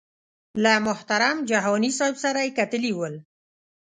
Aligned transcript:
له 0.63 0.73
محترم 0.87 1.37
جهاني 1.49 1.91
صاحب 1.97 2.15
سره 2.23 2.39
یې 2.45 2.51
کتلي 2.59 2.91
ول. 2.95 3.15